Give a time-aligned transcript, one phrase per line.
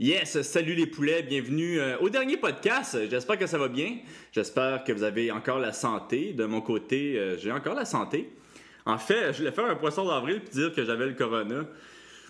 [0.00, 2.98] Yes, salut les poulets, bienvenue euh, au dernier podcast.
[3.10, 3.98] J'espère que ça va bien.
[4.32, 6.32] J'espère que vous avez encore la santé.
[6.32, 8.32] De mon côté, euh, j'ai encore la santé.
[8.86, 11.66] En fait, je voulais faire un poisson d'avril puis dire que j'avais le corona.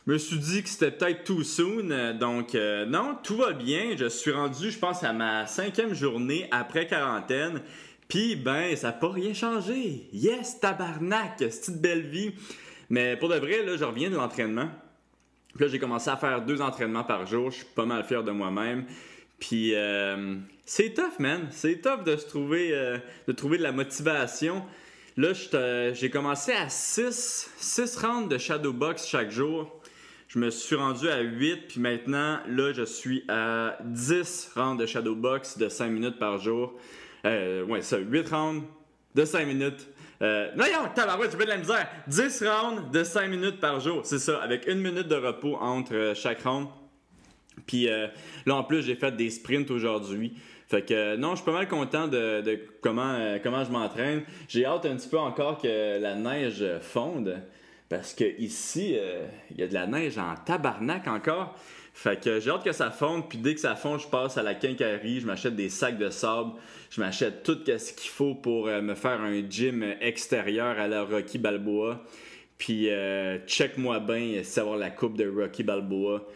[0.06, 2.54] Je me suis dit que c'était peut-être too soon, euh, donc
[2.88, 3.96] non, tout va bien.
[3.96, 7.62] Je suis rendu, je pense, à ma cinquième journée après quarantaine.
[8.08, 10.08] Puis, ben, ça n'a pas rien changé.
[10.12, 12.32] Yes, tabarnak, cette belle vie.
[12.90, 14.68] Mais pour de vrai, là, je reviens de l'entraînement.
[15.54, 17.50] Puis là, j'ai commencé à faire deux entraînements par jour.
[17.50, 18.84] Je suis pas mal fier de moi-même.
[19.38, 21.48] Puis euh, c'est tough, man.
[21.50, 24.62] C'est tough de se trouver, euh, de trouver de la motivation.
[25.16, 25.32] Là,
[25.92, 29.70] j'ai commencé à 6, 6 rounds de shadow box chaque jour.
[30.28, 34.86] Je me suis rendu à 8, puis maintenant, là, je suis à 10 rounds de
[34.86, 36.72] shadow box de 5 minutes par jour.
[37.26, 38.66] Euh, ouais, ça, 8 rounds
[39.14, 39.86] de 5 minutes
[40.22, 41.88] euh, non, tabarouette, tu fais de la misère.
[42.06, 45.94] 10 rounds de 5 minutes par jour, c'est ça, avec une minute de repos entre
[45.94, 46.68] euh, chaque round.
[47.66, 48.06] Puis euh,
[48.46, 50.34] là, en plus, j'ai fait des sprints aujourd'hui.
[50.68, 52.42] Fait que non, je suis pas mal content de,
[52.80, 54.22] comment, comment je m'entraîne.
[54.48, 57.42] J'ai hâte un petit peu encore que la neige fonde.
[57.90, 58.96] Parce que ici,
[59.50, 61.58] il y a de la neige en tabarnak encore.
[61.94, 64.42] Fait que j'ai hâte que ça fonde, puis dès que ça fonde, je passe à
[64.42, 66.52] la quincaillerie, je m'achète des sacs de sable,
[66.90, 71.04] je m'achète tout ce qu'il faut pour euh, me faire un gym extérieur à la
[71.04, 72.02] Rocky Balboa.
[72.56, 76.26] Puis euh, check-moi bien savoir la coupe de Rocky Balboa.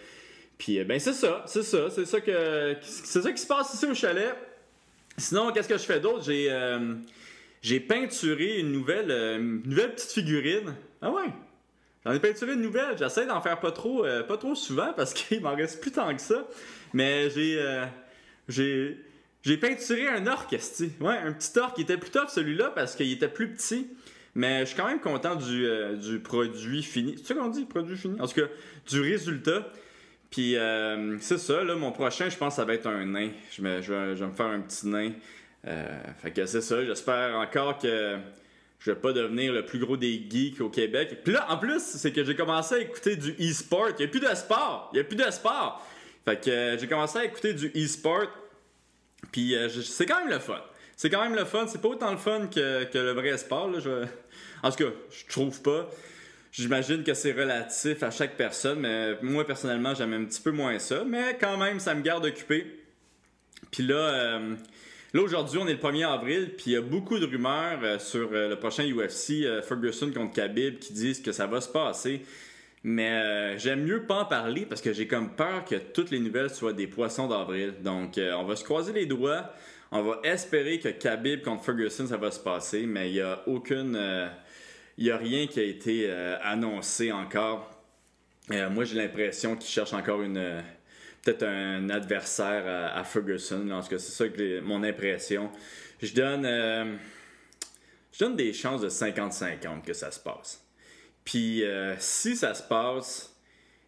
[0.59, 3.73] Puis euh, ben c'est ça, c'est ça, c'est ça que c'est ça qui se passe
[3.73, 4.35] ici au chalet.
[5.17, 6.25] Sinon, qu'est-ce que je fais d'autre?
[6.25, 6.51] J'ai
[7.63, 10.75] j'ai peinturé une nouvelle une nouvelle petite figurine.
[11.01, 11.31] Ah ouais?
[12.07, 12.97] J'en ai peinturé une nouvelle.
[12.97, 16.15] J'essaie d'en faire pas trop, euh, pas trop souvent parce qu'il m'en reste plus tant
[16.15, 16.47] que ça.
[16.93, 17.85] Mais j'ai, euh,
[18.49, 20.47] j'ai, peinturé un orc,
[21.01, 23.89] Ouais, un petit orc qui était plus top celui-là parce qu'il était plus petit.
[24.37, 27.17] Mais je suis quand même content du, euh, du produit fini.
[27.17, 28.21] C'est ça qu'on dit, produit fini?
[28.21, 28.47] En tout cas,
[28.89, 29.67] du résultat.
[30.31, 30.57] Puis
[31.21, 33.31] c'est ça, là, mon prochain, je pense ça va être un nain.
[33.51, 35.13] Je, je, vais, je vais me faire un petit nain.
[36.19, 38.19] fait que c'est ça, j'espère encore que
[38.79, 41.21] je vais pas devenir le plus gros des geeks au Québec.
[41.25, 43.89] Puis là, en plus, c'est que j'ai commencé à écouter du e-sport.
[43.99, 44.91] Il n'y a plus de sport.
[44.93, 45.87] Il n'y a plus de sport.
[46.25, 48.27] Fait que euh, j'ai commencé à écouter du e-sport.
[49.33, 50.61] Puis euh, c'est quand même le fun.
[50.97, 51.67] C'est quand même le fun.
[51.67, 53.71] C'est pas autant le fun que, le vrai sport.
[53.71, 53.79] Là.
[54.63, 55.89] En tout cas, je trouve pas.
[56.53, 60.79] J'imagine que c'est relatif à chaque personne, mais moi personnellement, j'aime un petit peu moins
[60.79, 61.05] ça.
[61.05, 62.83] Mais quand même, ça me garde occupé.
[63.71, 64.55] Puis là, euh,
[65.17, 67.99] Là, aujourd'hui, on est le 1er avril, puis il y a beaucoup de rumeurs euh,
[67.99, 71.71] sur euh, le prochain UFC, euh, Ferguson contre Khabib, qui disent que ça va se
[71.71, 72.21] passer.
[72.85, 76.51] Mais j'aime mieux pas en parler parce que j'ai comme peur que toutes les nouvelles
[76.51, 77.73] soient des poissons d'avril.
[77.83, 79.51] Donc, on va se croiser les doigts.
[79.91, 83.99] On va espérer que Khabib contre Ferguson, ça va se passer, mais il n'y aucune.
[84.99, 86.09] Il a rien qui a été
[86.43, 87.69] annoncé encore.
[88.51, 90.63] moi, j'ai l'impression qu'ils cherchent encore une
[91.27, 92.65] peut-être un adversaire
[92.95, 93.69] à, Ferguson.
[93.71, 95.51] En tout c'est ça que mon impression.
[96.01, 96.95] Je donne, euh,
[98.13, 100.65] je donne des chances de 50-50 que ça se passe.
[101.25, 103.35] Puis euh, si ça se passe,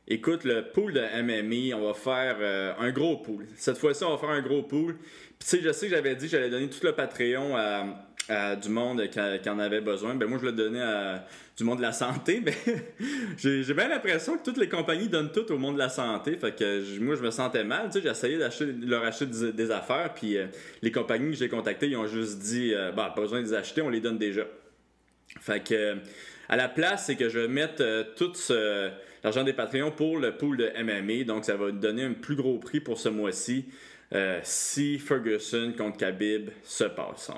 [0.09, 3.47] écoute, le pool de MMI, on va faire euh, un gros pool.
[3.57, 4.97] Cette fois-ci, on va faire un gros pool.
[4.97, 8.08] Puis tu sais, je sais que j'avais dit que j'allais donner tout le Patreon à
[8.29, 10.15] du monde qui, en avait besoin.
[10.15, 11.25] Ben moi, je le donnais à
[11.59, 12.41] du monde de la santé.
[13.37, 16.37] J'ai bien l'impression que toutes les compagnies donnent tout au monde de la santé.
[16.37, 17.87] Fait que moi, je me sentais mal.
[17.87, 20.15] Tu sais, j'essayais d'acheter, leur acheter des, affaires.
[20.15, 20.47] Puis euh,
[20.83, 23.55] les compagnies que j'ai contactées, ils ont juste dit, euh, bah, pas besoin de les
[23.55, 24.45] acheter, on les donne déjà.
[25.41, 25.97] Fait que
[26.49, 28.33] à la place, c'est que je vais mettre euh, tout
[29.25, 31.25] l'argent des Patreons pour le pool de MMA.
[31.25, 33.67] Donc, ça va donner un plus gros prix pour ce mois-ci.
[34.45, 37.33] si Ferguson contre Khabib se passe.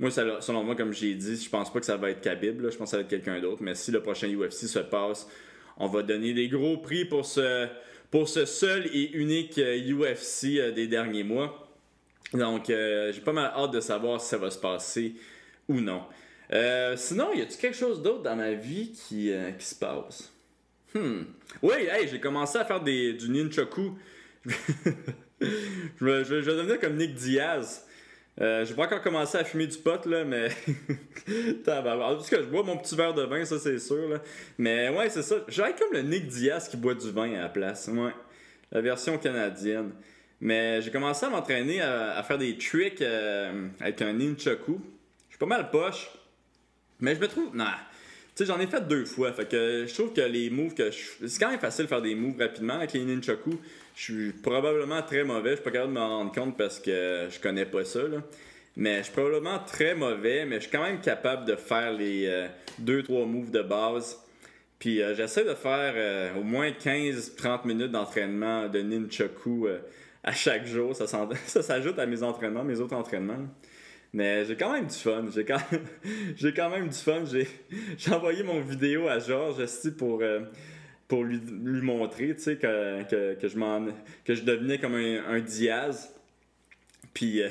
[0.00, 2.76] Moi, selon moi, comme j'ai dit, je pense pas que ça va être Khabib, je
[2.76, 3.62] pense que ça va être quelqu'un d'autre.
[3.62, 5.28] Mais si le prochain UFC se passe,
[5.76, 7.68] on va donner des gros prix pour ce,
[8.10, 9.58] pour ce seul et unique UFC
[10.44, 11.68] euh, euh, des derniers mois.
[12.32, 15.14] Donc, euh, j'ai pas mal hâte de savoir si ça va se passer
[15.68, 16.02] ou non.
[16.96, 20.32] sinon, y a-t-il quelque chose d'autre dans ma vie qui, qui se passe?
[20.94, 21.22] Hmm.
[21.62, 23.92] Oui, hey, j'ai commencé à faire des, du nunchaku.
[24.46, 27.84] je, vais, je vais devenir comme Nick Diaz.
[28.40, 30.48] Euh, j'ai pas encore commencé à fumer du pot, là, mais.
[31.68, 34.08] en tout cas, je bois mon petit verre de vin, ça, c'est sûr.
[34.08, 34.20] Là.
[34.58, 35.36] Mais ouais, c'est ça.
[35.48, 37.88] J'ai comme le Nick Diaz qui boit du vin à la place.
[37.88, 38.12] Ouais.
[38.72, 39.92] La version canadienne.
[40.40, 44.80] Mais j'ai commencé à m'entraîner à, faire des tricks euh, avec un ninchaku.
[45.28, 46.10] Je suis pas mal poche.
[47.00, 47.54] Mais je me trouve.
[47.54, 47.64] Non.
[48.34, 49.32] Tu sais, j'en ai fait deux fois.
[49.32, 51.26] Fait que je trouve que les moves que je...
[51.28, 53.50] C'est quand même facile de faire des moves rapidement avec les ninchaku.
[53.94, 55.50] Je suis probablement très mauvais.
[55.50, 58.00] Je suis pas capable de m'en rendre compte parce que je connais pas ça.
[58.76, 62.28] Mais je suis probablement très mauvais, mais je suis quand même capable de faire les
[62.82, 64.20] 2-3 euh, moves de base.
[64.80, 69.68] Puis j'essaie de faire au moins 15-30 minutes d'entraînement de nunchaku
[70.24, 70.94] à chaque jour.
[71.46, 73.46] Ça, s'ajoute à mes entraînements, mes autres entraînements.
[74.12, 75.24] Mais j'ai quand même du fun.
[75.32, 75.60] J'ai quand,
[76.36, 77.24] j'ai quand même du fun.
[77.98, 80.40] J'ai, envoyé mon vidéo à Georges aussi pour, euh,
[81.08, 83.86] pour lui, lui montrer que, que, je m'en,
[84.24, 86.14] que je devenais comme un, Diaz.
[87.12, 87.48] Puis euh,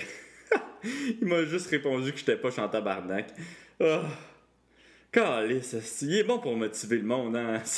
[1.22, 3.28] il m'a juste répondu que j'étais pas chanteur barnac.
[3.80, 4.02] Oh.
[5.16, 7.36] il est bon pour motiver le monde.
[7.38, 7.62] Hein?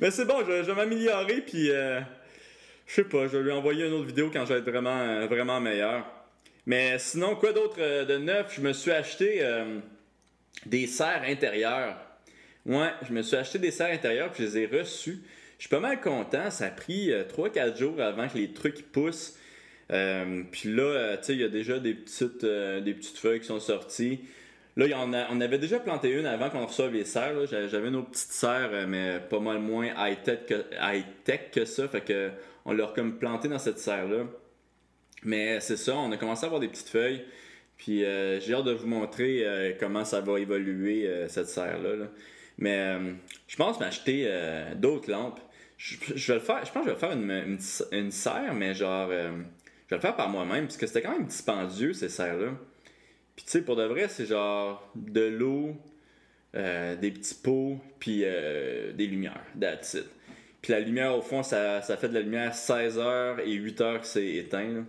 [0.00, 1.42] Mais c'est bon, je, je vais m'améliorer.
[1.42, 1.70] Puis.
[1.70, 2.00] Euh,
[2.86, 4.98] je sais pas, je vais lui envoyer une autre vidéo quand je vais être vraiment,
[4.98, 6.04] euh, vraiment meilleur.
[6.66, 8.54] Mais sinon, quoi d'autre de neuf?
[8.54, 9.42] Je me suis acheté
[10.66, 11.96] des serres intérieures.
[12.66, 15.20] Ouais, je me suis acheté des serres intérieures puis je les ai reçues.
[15.58, 16.50] Je suis pas mal content.
[16.50, 19.38] Ça a pris 3-4 jours avant que les trucs poussent.
[19.88, 23.60] puis là, tu sais, il y a déjà des petites, des petites feuilles qui sont
[23.60, 24.20] sorties.
[24.76, 24.86] Là,
[25.30, 27.46] on avait déjà planté une avant qu'on reçoive les serres.
[27.46, 31.88] J'avais nos petites serres, mais pas mal moins high-tech que, ça.
[31.88, 32.30] Fait que
[32.64, 34.24] on l'a comme planté dans cette serre-là.
[35.24, 37.24] Mais c'est ça, on a commencé à avoir des petites feuilles.
[37.76, 42.06] Puis euh, j'ai hâte de vous montrer euh, comment ça va évoluer euh, cette serre-là.
[42.62, 42.96] Mais
[43.48, 44.30] je pense m'acheter
[44.76, 45.40] d'autres lampes.
[45.78, 47.58] Je, vais le faire, je pense que je vais faire une,
[47.90, 49.14] une, serre, mais genre, je
[49.90, 52.52] vais le faire par moi-même, parce que c'était quand même dispendieux ces serres-là.
[53.34, 55.76] Puis tu sais, pour de vrai, c'est genre de l'eau,
[56.54, 59.44] des petits pots, puis des lumières.
[59.60, 59.96] That's.
[60.62, 63.80] Puis la lumière, au fond, ça, ça fait de la lumière 16 heures et 8
[63.80, 64.84] heures que c'est éteint.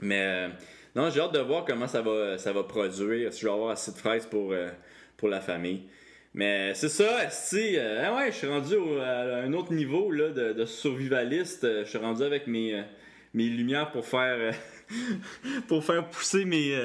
[0.00, 0.48] Mais euh,
[0.94, 3.70] non, j'ai hâte de voir comment ça va, ça va produire, si je vais avoir
[3.70, 4.68] assez de fraises pour, euh,
[5.16, 5.82] pour la famille.
[6.36, 10.28] Mais c'est ça, si, euh, ah ouais, je suis rendu à un autre niveau là,
[10.28, 11.66] de, survivaliste.
[11.82, 12.84] Je suis rendu avec mes,
[13.34, 14.54] mes lumières pour faire
[15.66, 16.78] pour faire pousser mes,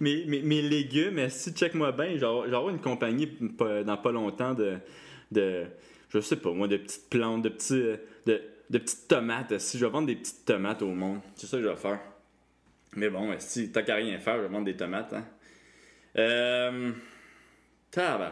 [0.00, 1.28] mes, mes, légumes.
[1.30, 4.74] Si check-moi bien, j'aurai une compagnie dans pas longtemps de,
[5.30, 5.66] de
[6.10, 9.58] je sais pas, moi, de petites plantes, de, petits, euh, de, de petites tomates.
[9.58, 12.00] Si je vais vendre des petites tomates au monde, c'est ça que je vais faire.
[12.94, 15.12] Mais bon, si t'as qu'à rien faire, je vais vendre des tomates.
[15.12, 15.24] Hein.
[16.16, 16.92] Euh.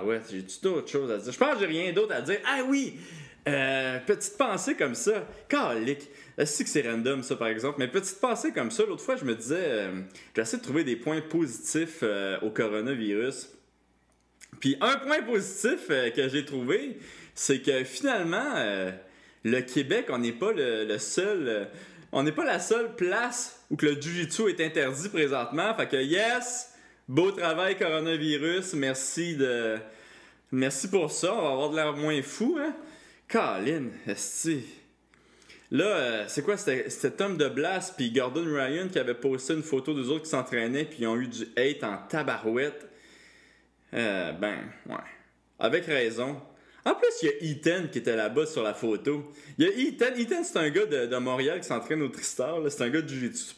[0.04, 1.32] Ouais, j'ai-tu d'autres choses à dire?
[1.32, 2.38] Je pense que j'ai rien d'autre à dire.
[2.46, 2.98] Ah oui!
[3.46, 5.26] Euh, petite pensée comme ça.
[5.48, 6.08] Calique.
[6.44, 7.76] C'est que c'est random, ça, par exemple.
[7.78, 10.00] Mais petite pensée comme ça, l'autre fois, je me disais, euh,
[10.34, 13.50] j'essaie de trouver des points positifs euh, au coronavirus.
[14.60, 16.98] Puis un point positif que j'ai trouvé,
[17.34, 18.92] c'est que finalement, euh,
[19.42, 21.48] le Québec, on n'est pas le, seul.
[21.48, 21.64] Euh,
[22.12, 25.74] on n'est pas la seule place où que le Jiu-Jitsu est interdit présentement.
[25.74, 26.72] Fait que yes,
[27.08, 29.78] beau travail coronavirus, merci de.
[30.52, 32.74] Merci pour ça, on va avoir de l'air moins fou, hein?
[33.28, 34.64] Colin, esti.
[35.70, 36.56] Là, euh, c'est quoi?
[36.56, 40.30] C'était Tom de Blas puis Gordon Ryan qui avaient posté une photo des autres qui
[40.30, 42.86] s'entraînaient puis ils ont eu du hate en tabarouette.
[43.92, 44.96] ben, ouais.
[45.58, 46.40] Avec raison.
[46.86, 49.32] En plus, il y a Ethan qui était là-bas sur la photo.
[49.56, 50.14] Il y a Ethan.
[50.18, 52.58] Ethan, c'est un gars de, Montréal qui s'entraîne au Tristar.
[52.68, 53.44] C'est un gars de Jiu-Jitsu.
[53.48, 53.56] C'est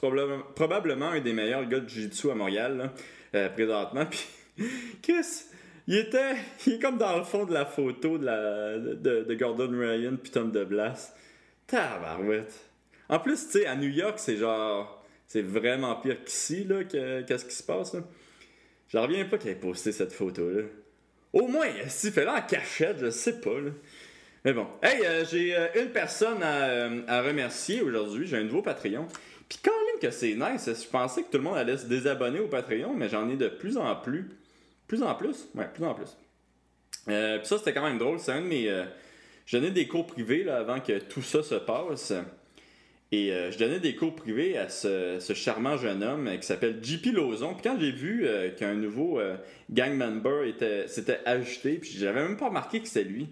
[0.55, 2.93] probablement, un des meilleurs gars de Jiu-Jitsu à Montréal,
[3.35, 4.07] euh, présentement.
[4.57, 4.69] Puis,
[5.03, 5.45] Chris,
[5.87, 6.37] il était.
[6.67, 10.51] Il est comme dans le fond de la photo de, de, Gordon Ryan puis Tom
[10.51, 11.15] DeBlas.
[11.67, 12.55] Tabarouette.
[13.09, 15.05] En plus, tu sais, à New York, c'est genre.
[15.27, 18.01] C'est vraiment pire qu'ici, là, qu'est-ce qui se passe, là.
[18.89, 20.63] Je reviens pas qu'il ait posté cette photo-là.
[21.33, 23.59] Au moins, s'il fait là en cachette, je sais pas.
[24.45, 24.67] Mais bon.
[24.83, 28.27] Hey, euh, j'ai euh, une personne euh, à, remercier aujourd'hui.
[28.27, 29.07] J'ai un nouveau Patreon.
[29.49, 32.49] Puis quand que c'est nice, je pensais que tout le monde allait se désabonner au
[32.49, 34.29] Patreon, mais j'en ai de plus en plus.
[34.87, 35.49] Plus en plus?
[35.55, 36.17] Ouais, plus en plus.
[37.07, 38.19] puis ça, c'était quand même drôle.
[38.21, 38.85] C'est un de mes.
[39.47, 42.13] je donnais des cours privés là, avant que tout ça se passe.
[43.13, 46.81] Et euh, je donnais des cours privés à ce, charmant jeune homme euh, qui s'appelle
[46.83, 47.55] JP Lozon.
[47.55, 49.21] Puis quand j'ai vu euh, qu'un nouveau
[49.71, 50.53] gang member
[50.89, 53.29] s'était ajouté, puis j'avais même pas remarqué que c'était lui.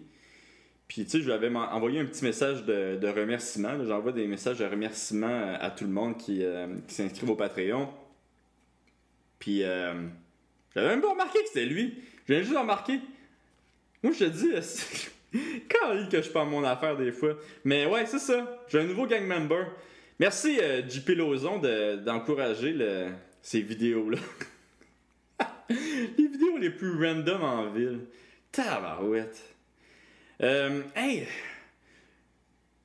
[0.88, 3.84] Puis tu sais, je lui avais envoyé un petit message de, remerciement.
[3.84, 6.44] J'envoie des messages de remerciement à tout le monde qui,
[6.86, 7.88] qui s'inscrivent au Patreon.
[9.38, 11.94] Puis j'avais même pas remarqué que c'était lui.
[12.28, 13.00] Viens juste de remarquer.
[14.02, 14.50] Moi, je te dis,
[15.68, 17.36] Quand que je parle mon affaire des fois.
[17.64, 18.64] Mais ouais, c'est ça.
[18.68, 19.66] J'ai un nouveau gang member.
[20.20, 21.58] Merci euh, JP Lozon
[22.04, 22.76] d'encourager
[23.42, 24.18] ces vidéos-là.
[25.68, 28.00] les vidéos les plus random en ville.
[28.52, 29.53] Tabarouette.
[30.42, 31.26] Euh, hey!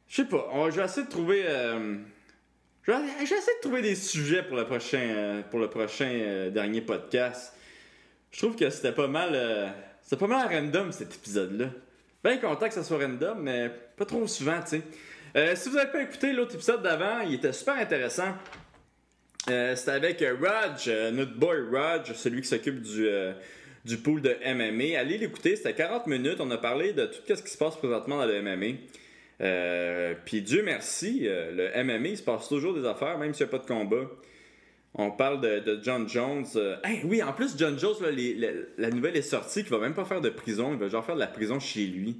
[0.07, 1.43] Je sais pas, on, je vais essayer de trouver.
[1.47, 1.97] Euh,
[2.87, 7.53] de trouver des sujets pour le prochain, euh, pour le prochain euh, dernier podcast.
[8.31, 9.73] Je trouve que c'était pas mal.
[10.01, 11.67] c'était pas mal random cet épisode-là.
[12.23, 14.81] Bien content que ça soit random, mais pas trop souvent, tu
[15.35, 15.55] sais.
[15.55, 18.35] Si vous n'avez pas écouté l'autre épisode d'avant, il était super intéressant.
[19.47, 23.07] C'était avec Raj, notre boy Raj, celui qui s'occupe du,
[23.85, 24.99] du pool de MMA.
[24.99, 26.37] Allez l'écouter, c'était 40 minutes.
[26.39, 28.77] On a parlé de tout ce qui se passe présentement dans le MMA.
[29.41, 33.45] Euh, puis Dieu merci, euh, le MMA, il se passe toujours des affaires, même s'il
[33.45, 34.09] n'y a pas de combat.
[34.95, 36.45] On parle de, John Jones.
[36.55, 37.95] Euh, oui, en plus, John Jones,
[38.77, 40.73] la nouvelle est sortie qu'il va même pas faire de prison.
[40.73, 42.17] Il va genre faire de la prison chez lui.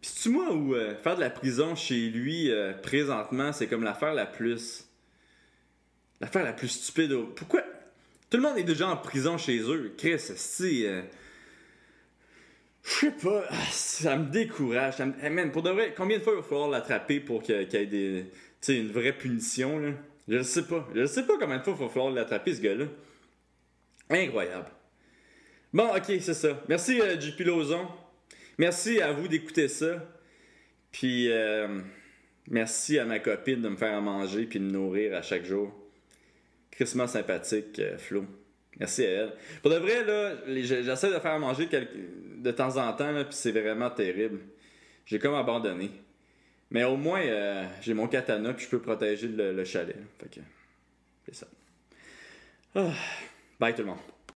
[0.00, 2.50] Puis c'est-tu moi où faire de la prison chez lui
[2.82, 4.86] présentement, c'est comme l'affaire la plus.
[6.20, 7.16] L'affaire la plus stupide.
[7.34, 7.62] Pourquoi
[8.32, 9.92] Tout le monde est déjà en prison chez eux.
[9.98, 11.04] Chris, c'est.
[12.82, 14.94] Je sais pas, ça me décourage.
[14.96, 15.06] Ça
[15.52, 18.24] pour de vrai, combien de fois il va falloir l'attraper pour qu'il y ait des,
[18.68, 19.78] une vraie punition?
[19.78, 19.90] Là?
[20.26, 20.88] Je sais pas.
[20.94, 22.86] Je sais pas combien de fois il va falloir l'attraper, ce gars-là.
[24.08, 24.70] Incroyable.
[25.74, 26.58] Bon, ok, c'est ça.
[26.70, 27.86] Merci, euh, JP Lozon.
[28.56, 30.02] Merci à vous d'écouter ça.
[30.90, 31.82] Puis, euh,
[32.48, 35.44] merci à ma copine de me faire à manger puis de me nourrir à chaque
[35.44, 35.81] jour.
[36.72, 38.26] Christmas sympathique, euh, Flo.
[38.78, 39.32] Merci à elle.
[39.60, 43.90] Pour de vrai, là, j'essaie de faire manger de temps en temps, puis c'est vraiment
[43.90, 44.40] terrible.
[45.04, 45.90] J'ai comme abandonné.
[46.70, 49.96] Mais au moins, euh, j'ai mon katana, puis je peux protéger le, chalet.
[50.18, 50.40] Fait que,
[51.26, 51.46] c'est ça.
[52.74, 52.90] Ah.
[53.60, 53.98] Bye tout le monde.